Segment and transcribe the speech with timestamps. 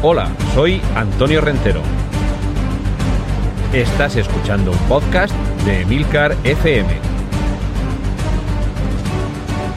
[0.00, 1.82] Hola, soy Antonio Rentero.
[3.72, 6.88] Estás escuchando un podcast de Emilcar FM.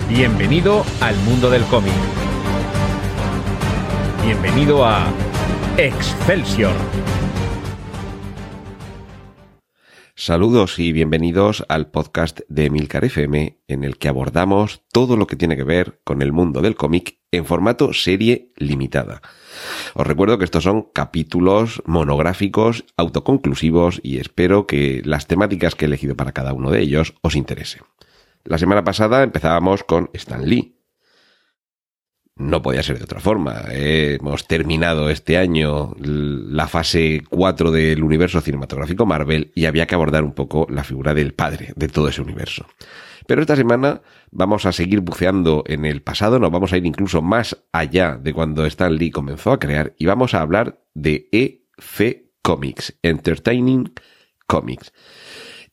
[0.08, 1.92] Bienvenido al mundo del cómic.
[4.24, 5.08] Bienvenido a
[5.78, 6.76] Excelsior.
[10.14, 15.36] Saludos y bienvenidos al podcast de Emilcar FM, en el que abordamos todo lo que
[15.36, 19.22] tiene que ver con el mundo del cómic en formato serie limitada.
[19.94, 25.88] Os recuerdo que estos son capítulos monográficos, autoconclusivos y espero que las temáticas que he
[25.88, 27.84] elegido para cada uno de ellos os interesen.
[28.44, 30.82] La semana pasada empezábamos con Stan Lee,
[32.36, 33.66] no podía ser de otra forma.
[33.72, 40.24] Hemos terminado este año la fase 4 del universo cinematográfico Marvel y había que abordar
[40.24, 42.66] un poco la figura del padre de todo ese universo.
[43.32, 47.22] Pero esta semana vamos a seguir buceando en el pasado, nos vamos a ir incluso
[47.22, 52.26] más allá de cuando Stan Lee comenzó a crear y vamos a hablar de EC
[52.42, 53.94] Comics, Entertaining
[54.48, 54.92] Comics.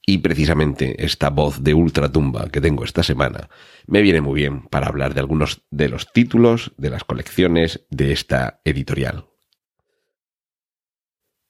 [0.07, 3.51] Y precisamente esta voz de ultratumba que tengo esta semana
[3.89, 8.13] me viene muy bien para hablar de algunos de los títulos de las colecciones de
[8.13, 9.25] esta editorial.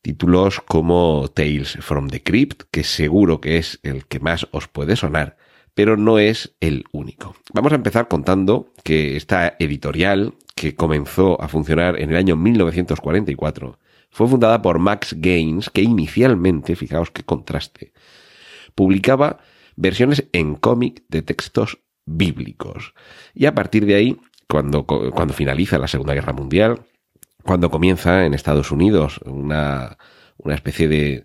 [0.01, 4.97] Títulos como Tales from the Crypt, que seguro que es el que más os puede
[4.97, 5.37] sonar,
[5.79, 7.37] pero no es el único.
[7.53, 13.79] Vamos a empezar contando que esta editorial, que comenzó a funcionar en el año 1944,
[14.11, 17.93] fue fundada por Max Gaines, que inicialmente, fijaos qué contraste,
[18.75, 19.39] publicaba
[19.77, 22.93] versiones en cómic de textos bíblicos.
[23.33, 24.17] Y a partir de ahí,
[24.49, 26.81] cuando, cuando finaliza la Segunda Guerra Mundial,
[27.45, 29.97] cuando comienza en Estados Unidos una,
[30.39, 31.25] una especie de,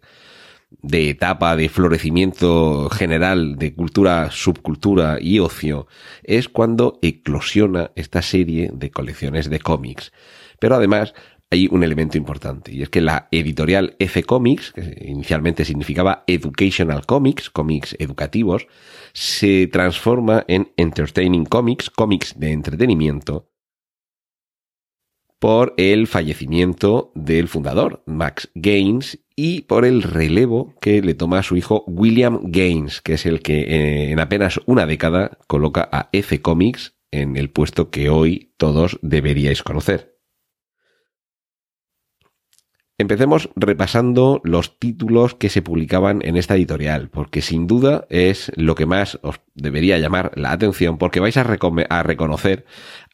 [0.82, 5.88] de etapa de florecimiento general de cultura, subcultura y ocio,
[6.24, 10.12] es cuando eclosiona esta serie de colecciones de cómics.
[10.60, 11.14] Pero además
[11.52, 17.06] hay un elemento importante y es que la editorial F Comics, que inicialmente significaba Educational
[17.06, 18.68] Comics, cómics educativos,
[19.14, 23.54] se transforma en Entertaining Comics, cómics de entretenimiento,
[25.44, 31.44] por el fallecimiento del fundador, Max Gaines, y por el relevo que le toma a
[31.44, 36.10] su hijo William Gaines, que es el que eh, en apenas una década coloca a
[36.12, 40.13] F Comics en el puesto que hoy todos deberíais conocer.
[43.00, 48.76] Empecemos repasando los títulos que se publicaban en esta editorial, porque sin duda es lo
[48.76, 52.66] que más os debería llamar la atención, porque vais a, reconocer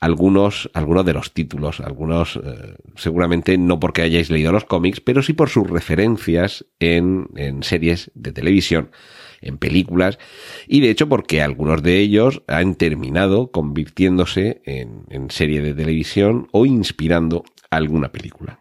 [0.02, 5.24] algunos, algunos de los títulos, algunos eh, seguramente no porque hayáis leído los cómics, pero
[5.24, 7.30] sí por sus referencias en,
[7.62, 8.92] series de televisión
[9.40, 10.20] en películas
[10.68, 16.50] y de hecho porque algunos de ellos han terminado convirtiéndose en, en serie de televisión
[16.52, 18.60] o inspirando alguna película.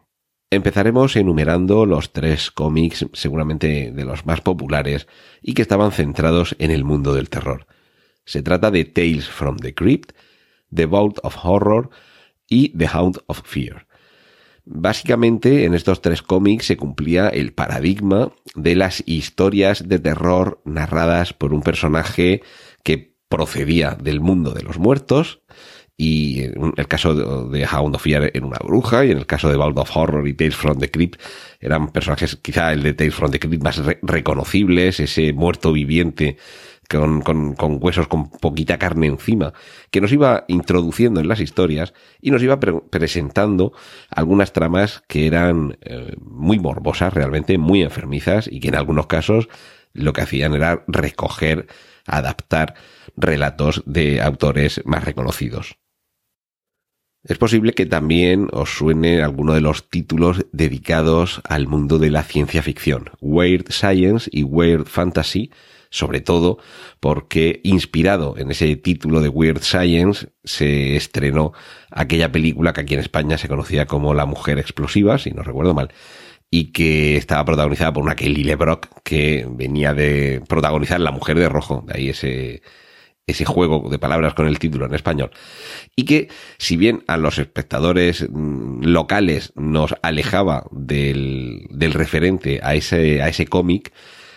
[0.50, 5.06] Empezaremos enumerando los tres cómics seguramente de los más populares
[5.42, 7.66] y que estaban centrados en el mundo del terror.
[8.24, 10.12] Se trata de Tales from the Crypt,
[10.74, 11.90] The Vault of Horror
[12.46, 13.86] y The Hound of Fear.
[14.64, 21.34] Básicamente en estos tres cómics se cumplía el paradigma de las historias de terror narradas
[21.34, 22.42] por un personaje
[22.84, 25.42] que procedía del mundo de los muertos,
[26.00, 29.48] y en el caso de Hound of Fear era una bruja, y en el caso
[29.48, 31.20] de Vault of Horror y Tales from the Crypt
[31.58, 36.36] eran personajes, quizá el de Tales from the Crypt más reconocibles, ese muerto viviente
[36.88, 39.52] con, con, con, huesos con poquita carne encima,
[39.90, 43.72] que nos iba introduciendo en las historias y nos iba presentando
[44.08, 49.48] algunas tramas que eran eh, muy morbosas, realmente muy enfermizas y que en algunos casos
[49.94, 51.66] lo que hacían era recoger,
[52.06, 52.74] adaptar
[53.16, 55.76] relatos de autores más reconocidos.
[57.28, 62.22] Es posible que también os suene alguno de los títulos dedicados al mundo de la
[62.22, 65.50] ciencia ficción, Weird Science y Weird Fantasy,
[65.90, 66.56] sobre todo
[67.00, 71.52] porque inspirado en ese título de Weird Science se estrenó
[71.90, 75.74] aquella película que aquí en España se conocía como La Mujer Explosiva, si no recuerdo
[75.74, 75.92] mal,
[76.50, 81.50] y que estaba protagonizada por una Kelly LeBrock que venía de protagonizar La Mujer de
[81.50, 82.62] Rojo, de ahí ese
[83.28, 85.30] ese juego de palabras con el título en español.
[85.94, 93.22] Y que, si bien a los espectadores mm, locales nos alejaba del, referente a ese,
[93.22, 93.92] a ese cómic,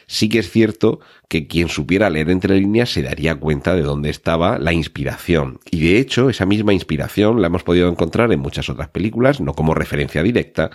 [0.07, 0.99] sí que es cierto
[1.29, 5.59] que quien supiera leer entre líneas se daría cuenta de dónde estaba la inspiración.
[5.71, 9.53] Y de hecho, esa misma inspiración la hemos podido encontrar en muchas otras películas, no
[9.53, 10.69] como referencia directa,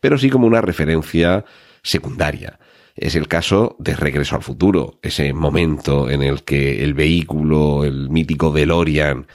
[0.00, 1.44] pero sí como una referencia
[1.82, 2.58] secundaria
[2.96, 8.08] es el caso de Regreso al Futuro, ese momento en el que el vehículo, el
[8.10, 9.26] mítico DeLorean,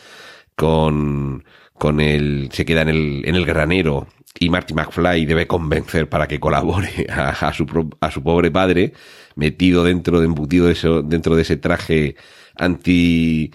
[0.55, 4.07] con, con el, se queda en el, en el granero
[4.39, 8.93] y Marty McFly debe convencer para que colabore a, su, a su, pobre padre,
[9.35, 10.67] metido dentro de embutido
[11.03, 12.15] dentro de ese traje
[12.55, 13.51] anti,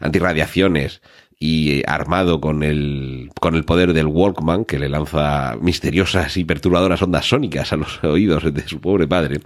[0.00, 1.02] radiaciones
[1.38, 7.02] y armado con el, con el poder del Walkman que le lanza misteriosas y perturbadoras
[7.02, 9.40] ondas sónicas a los oídos de su pobre padre.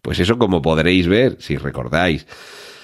[0.00, 2.26] Pues eso como podréis ver, si recordáis,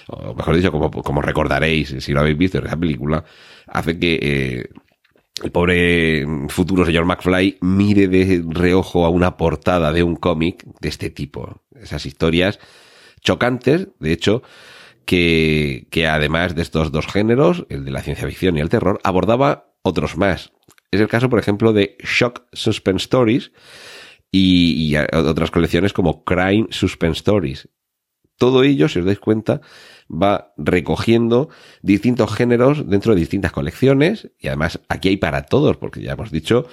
[0.09, 3.25] o mejor dicho, como, como recordaréis si lo habéis visto en esa película,
[3.67, 4.69] hace que eh,
[5.43, 10.89] el pobre futuro señor McFly mire de reojo a una portada de un cómic de
[10.89, 11.63] este tipo.
[11.81, 12.59] Esas historias
[13.21, 14.43] chocantes, de hecho,
[15.11, 19.01] que, que además de estos dos géneros, el de la ciencia ficción y el terror,
[19.03, 20.53] abordaba otros más.
[20.93, 23.51] Es el caso, por ejemplo, de Shock Suspense Stories
[24.31, 27.69] y, y otras colecciones como Crime Suspense Stories.
[28.37, 29.61] Todo ello, si os dais cuenta,
[30.09, 31.49] va recogiendo
[31.83, 36.31] distintos géneros dentro de distintas colecciones y además aquí hay para todos, porque ya hemos
[36.31, 36.69] dicho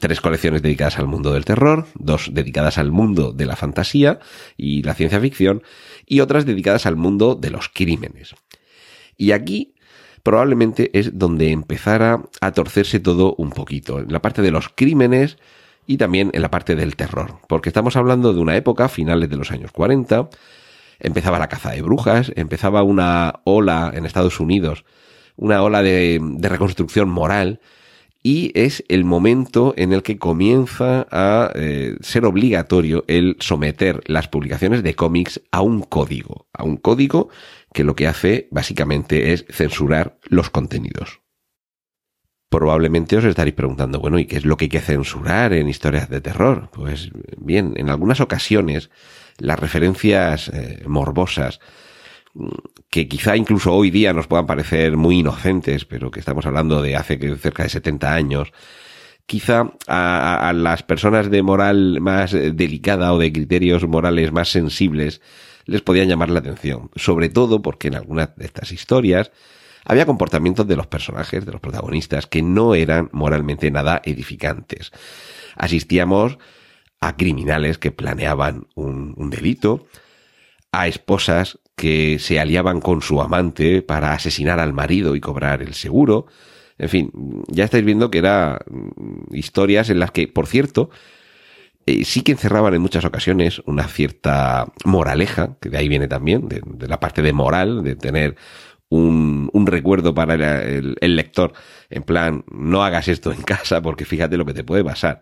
[0.00, 4.18] tres colecciones dedicadas al mundo del terror, dos dedicadas al mundo de la fantasía
[4.56, 5.62] y la ciencia ficción
[6.06, 8.34] y otras dedicadas al mundo de los crímenes.
[9.16, 9.74] Y aquí
[10.22, 15.36] probablemente es donde empezara a torcerse todo un poquito, en la parte de los crímenes
[15.86, 19.36] y también en la parte del terror, porque estamos hablando de una época, finales de
[19.36, 20.30] los años 40,
[20.98, 24.84] empezaba la caza de brujas, empezaba una ola en Estados Unidos,
[25.36, 27.60] una ola de, reconstrucción moral,
[28.26, 34.28] y es el momento en el que comienza a eh, ser obligatorio el someter las
[34.28, 37.28] publicaciones de cómics a un código, a un código
[37.74, 41.20] que lo que hace básicamente es censurar los contenidos.
[42.48, 46.08] Probablemente os estaréis preguntando, bueno, ¿y qué es lo que hay que censurar en historias
[46.08, 46.70] de terror?
[46.72, 48.88] Pues bien, en algunas ocasiones
[49.36, 51.60] las referencias eh, morbosas,
[52.90, 56.96] que quizá incluso hoy día nos puedan parecer muy inocentes, pero que estamos hablando de
[56.96, 58.52] hace cerca de 70 años,
[59.26, 65.20] quizá a, las personas de moral más delicada o de criterios morales más sensibles
[65.66, 69.30] les podían llamar la atención, sobre todo porque en algunas de estas historias
[69.84, 74.92] había comportamientos de los personajes, de los protagonistas, que no eran moralmente nada edificantes.
[75.56, 76.38] Asistíamos
[77.00, 79.86] a criminales que planeaban un, delito,
[80.80, 85.74] a esposas que se aliaban con su amante para asesinar al marido y cobrar el
[85.74, 86.26] seguro.
[86.78, 87.10] En fin,
[87.48, 90.90] ya estáis viendo que eran mm, historias en las que, por cierto,
[91.86, 96.48] eh, sí que encerraban en muchas ocasiones una cierta moraleja, que de ahí viene también,
[96.48, 98.36] de, la parte de moral, de tener
[98.88, 101.52] un, recuerdo para el, lector,
[101.90, 105.20] en plan, no hagas esto en casa porque fíjate lo que te puede pasar.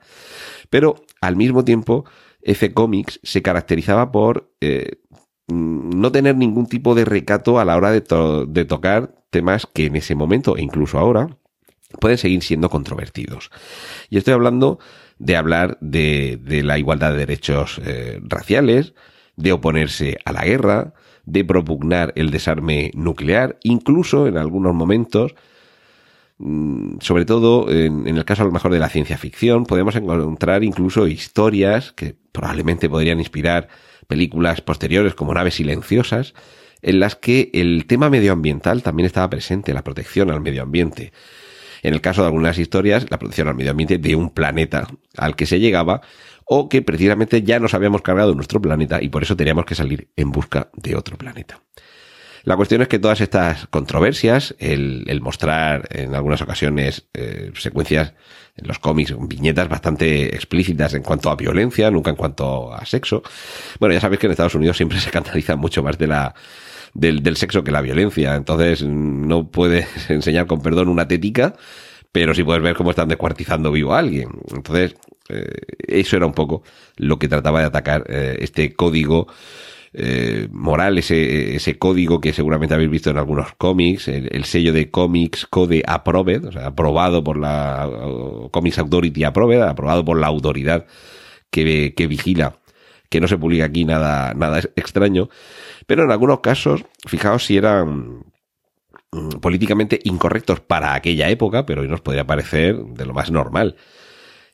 [0.71, 2.05] Pero al mismo tiempo,
[2.43, 4.99] F Comics se caracterizaba por eh,
[5.53, 10.15] no tener ningún tipo de recato a la hora de, tocar temas que en ese
[10.15, 11.37] momento, e incluso ahora,
[12.01, 13.51] pueden seguir siendo controvertidos.
[14.11, 14.79] Y estoy hablando
[15.19, 18.95] de hablar de, la igualdad de derechos eh, raciales,
[19.37, 20.95] de oponerse a la guerra,
[21.25, 25.37] de propugnar el desarme nuclear, incluso en algunos momentos Mm,
[27.01, 31.07] sobre todo en, el caso a lo mejor de la ciencia ficción, podemos encontrar incluso
[31.07, 33.69] historias que probablemente podrían inspirar
[34.09, 36.35] películas posteriores como Naves Silenciosas,
[36.81, 41.13] en las que el tema medioambiental también estaba presente, la protección al medio ambiente.
[41.83, 45.37] En el caso de algunas historias, la protección al medio ambiente de un planeta al
[45.37, 46.01] que se llegaba
[46.45, 50.09] o que precisamente ya nos habíamos cargado nuestro planeta y por eso teníamos que salir
[50.17, 51.61] en busca de otro planeta.
[52.45, 58.15] La cuestión es que todas estas controversias, el, mostrar en algunas ocasiones eh, secuencias
[58.57, 63.23] en los cómics, viñetas bastante explícitas en cuanto a violencia, nunca en cuanto a sexo.
[63.79, 66.35] Bueno, ya sabéis que en Estados Unidos siempre se canaliza mucho más de la,
[66.95, 68.35] del, del sexo que la violencia.
[68.35, 71.55] Entonces, no puedes enseñar con perdón una tética,
[72.11, 74.29] pero sí puedes ver cómo están descuartizando vivo a alguien.
[74.55, 74.97] Entonces,
[75.29, 75.47] eh,
[75.87, 76.63] eso era un poco
[76.97, 79.29] lo que trataba de atacar eh, este código
[79.95, 84.91] eh, moral, ese, ese código que seguramente habéis visto en algunos cómics, el, sello de
[84.91, 87.89] Comics Code Approved, o sea, aprobado por la
[88.51, 90.87] Comics Authority Approved, aprobado por la autoridad
[91.51, 92.59] que, que vigila
[93.13, 95.29] que no se publica aquí nada, nada extraño,
[95.87, 98.25] pero en algunos casos, fijaos si eran
[99.13, 103.77] mm, políticamente incorrectos para aquella época, pero hoy nos podría parecer de lo más normal.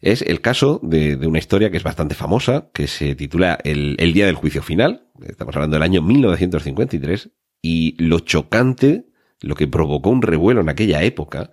[0.00, 4.26] Es el caso de, una historia que es bastante famosa, que se titula el, Día
[4.26, 5.08] del Juicio Final.
[5.26, 7.30] Estamos hablando del año 1953.
[7.60, 9.06] Y lo chocante,
[9.40, 11.50] lo que provocó un revuelo en aquella época,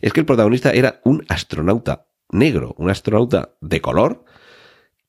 [0.00, 4.24] es que el protagonista era un astronauta negro, un astronauta de color,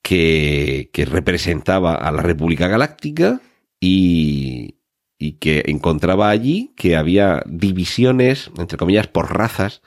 [0.02, 3.42] que, que representaba a la República Galáctica
[3.80, 4.80] y,
[5.20, 9.82] y que encontraba allí que había divisiones, entre comillas, por razas,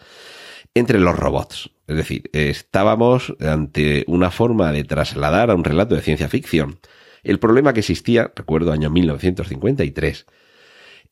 [0.74, 1.70] entre los robots.
[1.86, 6.78] Es decir, estábamos ante una forma de trasladar a un relato de ciencia ficción
[7.22, 10.26] el problema que existía, recuerdo año 1953,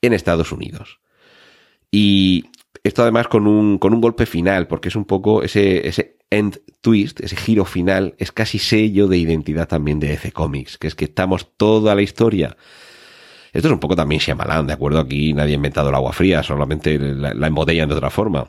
[0.00, 1.00] en Estados Unidos.
[1.90, 2.46] Y
[2.82, 6.60] esto además con un, con un golpe final, porque es un poco ese, ese end
[6.80, 10.94] twist, ese giro final, es casi sello de identidad también de EC Comics, que es
[10.94, 12.56] que estamos toda la historia
[13.52, 15.00] esto es un poco también Shyamalan, ¿de acuerdo?
[15.00, 18.46] Aquí nadie ha inventado el agua fría, solamente la, la embotellan de otra forma.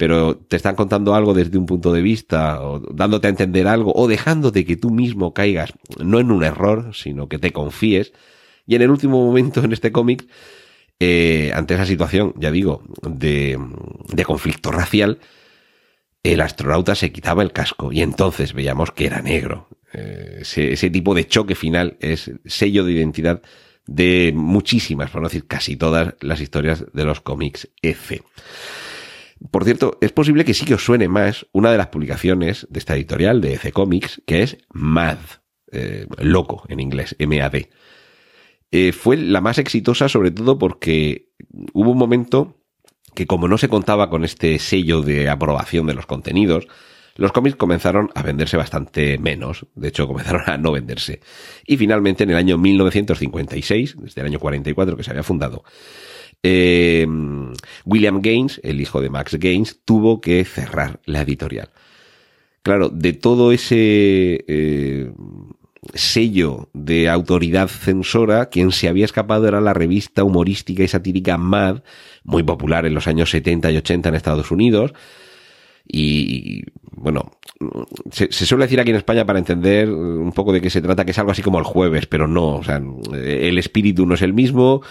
[0.00, 3.92] Pero te están contando algo desde un punto de vista, o dándote a entender algo,
[3.94, 8.14] o dejándote que tú mismo caigas, no en un error, sino que te confíes.
[8.66, 10.26] Y en el último momento en este cómic,
[11.00, 13.58] eh, ante esa situación, ya digo, de,
[14.08, 15.18] de conflicto racial,
[16.22, 19.68] el astronauta se quitaba el casco y entonces veíamos que era negro.
[19.92, 23.42] Eh, ese, ese, tipo de choque final es sello de identidad
[23.86, 28.22] de muchísimas, por no decir casi todas, las historias de los cómics F.
[29.50, 32.78] Por cierto, es posible que sí que os suene más una de las publicaciones de
[32.78, 35.18] esta editorial de F Comics, que es MAD,
[35.72, 37.70] eh, loco en inglés, M-A-D.
[38.72, 41.32] Eh, fue la más exitosa sobre todo porque
[41.72, 42.60] hubo un momento
[43.14, 46.68] que como no se contaba con este sello de aprobación de los contenidos,
[47.16, 51.20] los cómics comenzaron a venderse bastante menos, de hecho comenzaron a no venderse.
[51.66, 55.64] Y finalmente en el año 1956, desde el año 44 que se había fundado,
[56.42, 57.06] eh,
[57.84, 61.70] William Gaines, el hijo de Max Gaines, tuvo que cerrar la editorial.
[62.62, 65.12] Claro, de todo ese eh,
[65.94, 71.82] sello de autoridad censora, quien se había escapado era la revista humorística y satírica Mad,
[72.24, 74.92] muy popular en los años 70 y 80 en Estados Unidos,
[75.92, 77.32] y bueno,
[78.12, 81.10] se, suele decir aquí en España para entender un poco de qué se trata, que
[81.10, 82.80] es algo así como el jueves, pero no, o sea,
[83.12, 84.82] el espíritu no es el mismo,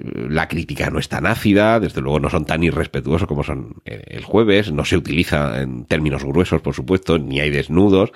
[0.00, 4.24] la crítica no es tan ácida, desde luego no son tan irrespetuosos como son el
[4.24, 8.12] jueves, no se utiliza en términos gruesos, por supuesto, ni hay desnudos,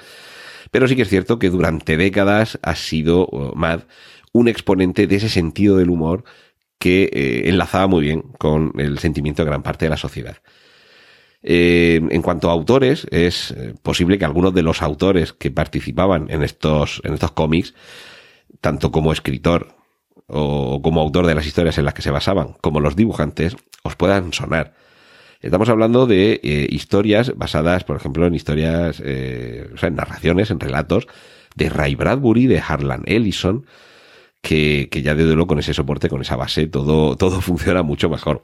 [0.71, 3.83] pero sí que es cierto que durante décadas ha sido Mad
[4.33, 6.25] un exponente de ese sentido del humor
[6.79, 10.39] que eh, enlazaba muy bien con el sentimiento de gran parte de la sociedad.
[11.43, 16.31] Eh, en cuanto a autores, es eh, posible que algunos de los autores que participaban
[16.31, 17.75] en estos, en estos cómics,
[18.61, 19.77] tanto como escritor
[20.33, 23.97] o como autor de las historias en las que se basaban, como los dibujantes, os
[23.97, 24.75] puedan sonar.
[25.41, 30.61] Estamos hablando de eh, historias basadas, por ejemplo, en historias, o sea, en narraciones, en
[30.61, 31.09] relatos
[31.57, 33.67] de Ray Bradbury, de Harlan Ellison,
[34.41, 38.09] que, que ya de luego con ese soporte, con esa base, todo, todo funciona mucho
[38.09, 38.43] mejor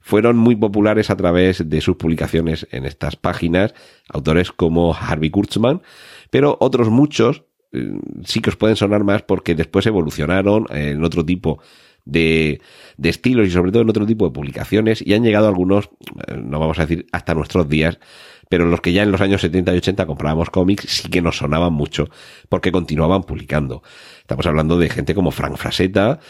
[0.00, 3.74] fueron muy populares a través de sus publicaciones en estas páginas,
[4.08, 5.82] autores como Harvey Kurtzman,
[6.30, 7.47] pero otros muchos eh,
[8.24, 11.60] sí que os pueden sonar más porque después evolucionaron en otro tipo
[12.04, 12.60] de,
[12.96, 15.90] de, estilos y sobre todo en otro tipo de publicaciones y han llegado algunos,
[16.26, 17.98] eh, no vamos a decir hasta nuestros días,
[18.48, 21.36] pero los que ya en los años 70 y 80 comprábamos cómics sí que nos
[21.36, 22.08] sonaban mucho
[22.48, 23.82] porque continuaban publicando.
[24.20, 26.20] Estamos hablando de gente como Frank Frasetta,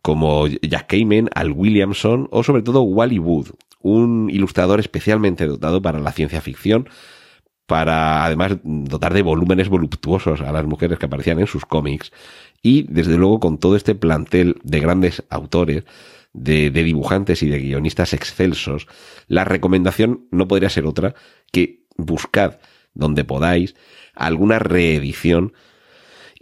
[0.00, 3.50] como Jack Kamen, Al Williamson o sobre todo Wally Wood,
[3.80, 6.88] un ilustrador especialmente dotado para la ciencia ficción,
[7.66, 12.12] para además dotar de volúmenes voluptuosos a las mujeres que aparecían en sus cómics.
[12.62, 15.84] Y desde luego con todo este plantel de grandes autores,
[16.36, 18.86] de, dibujantes y de guionistas excelsos,
[19.26, 21.14] la recomendación no podría ser otra
[21.50, 22.58] que buscad
[22.94, 23.74] donde podáis
[24.14, 25.54] alguna reedición.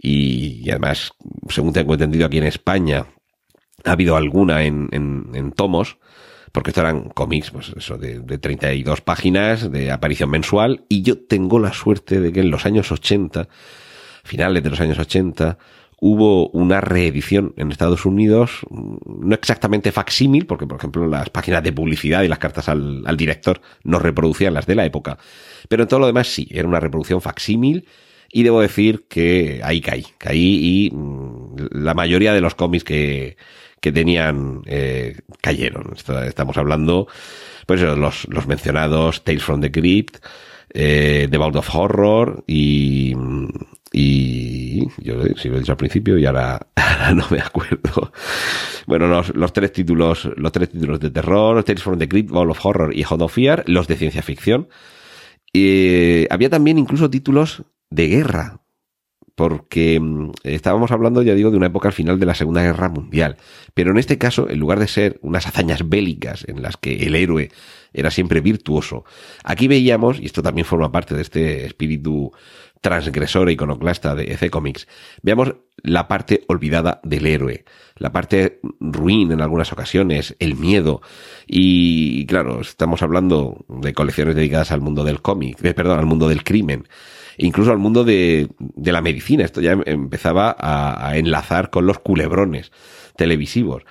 [0.01, 1.13] Y, además,
[1.49, 3.07] según tengo entendido aquí en España,
[3.83, 5.97] ha habido alguna en, en, tomos,
[6.55, 11.19] porque esto eran cómics, pues eso, de, de 32 páginas, de aparición mensual, y yo
[11.19, 13.49] tengo la suerte de que en los años 80,
[14.23, 15.57] finales de los años 80,
[15.99, 21.73] hubo una reedición en Estados Unidos, no exactamente facsímil, porque por ejemplo las páginas de
[21.73, 25.17] publicidad y las cartas al, al, director no reproducían las de la época,
[25.67, 27.85] pero en todo lo demás sí, era una reproducción facsímil
[28.31, 33.35] y debo decir que ahí caí, caí y mm, la mayoría de los cómics que,
[33.85, 35.93] que tenían eh, cayeron.
[36.25, 37.07] Estamos hablando,
[37.67, 40.25] pues los, los mencionados Tales from the Crypt,
[40.73, 43.13] eh, The Vault of Horror y,
[43.91, 46.65] y yo si lo he dicho al principio y ahora,
[47.13, 48.11] no me acuerdo.
[48.87, 52.49] Bueno, los, los, tres títulos, los tres títulos de terror, Tales from the Crypt, Vault
[52.49, 54.67] of Horror y Hot of Fear, los de ciencia ficción.
[55.53, 58.64] Y había también incluso títulos de guerra,
[59.35, 62.89] porque mm, estábamos hablando, ya digo, de una época al final de la Segunda Guerra
[62.89, 63.37] Mundial.
[63.73, 67.15] Pero en este caso, en lugar de ser unas hazañas bélicas en las que el
[67.15, 67.51] héroe
[67.93, 69.05] era siempre virtuoso,
[69.43, 72.31] aquí veíamos, y esto también forma parte de este espíritu
[72.81, 74.87] transgresor e iconoclasta de EC Comics,
[75.23, 77.65] veamos la parte olvidada del héroe,
[77.97, 81.01] la parte ruin en algunas ocasiones, el miedo.
[81.47, 86.29] Y claro, estamos hablando de colecciones dedicadas al mundo del cómic, de, perdón, al mundo
[86.29, 86.87] del crimen,
[87.37, 89.43] incluso al mundo de, de la medicina.
[89.43, 92.71] Esto ya empezaba a, a enlazar con los culebrones
[93.15, 93.83] televisivos.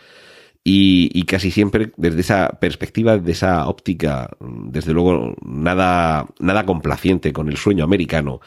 [0.67, 7.35] Y, y, casi siempre desde esa perspectiva, de esa óptica, desde luego nada, nada complaciente
[7.35, 8.41] con el sueño americano.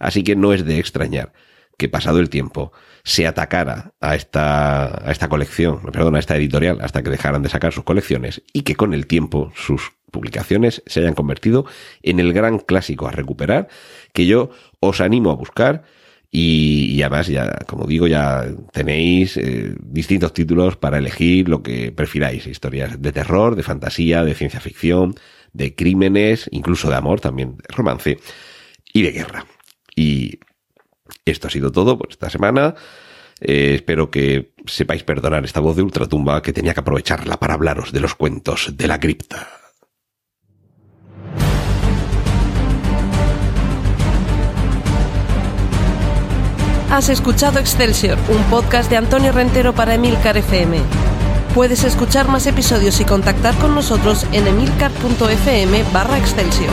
[0.00, 1.32] Así que no es de extrañar
[1.80, 2.72] que pasado el tiempo
[3.04, 7.48] se atacara a esta, a esta colección, perdón, a esta editorial, hasta que dejaran de
[7.48, 11.64] sacar sus colecciones y que con el tiempo sus publicaciones se hayan convertido
[12.02, 13.68] en el gran clásico a recuperar
[14.12, 15.84] que yo os animo a buscar
[16.30, 22.46] y, además, ya, como digo, ya tenéis eh, distintos títulos para elegir lo que prefiráis.
[22.46, 25.14] Historias de terror, de fantasía, de ciencia ficción,
[25.54, 28.18] de crímenes, incluso de amor, también de romance
[28.92, 29.46] y de guerra.
[29.96, 30.38] Y
[31.24, 32.74] esto ha sido todo por esta semana.
[33.40, 37.92] Eh, espero que sepáis perdonar esta voz de ultratumba que tenía que aprovecharla para hablaros
[37.92, 39.48] de los cuentos de la cripta.
[46.90, 50.80] Has escuchado Excelsior, un podcast de Antonio Rentero para Emilcar FM.
[51.54, 56.70] Puedes escuchar más episodios y contactar con nosotros en emilcar.fm barra Excelsior.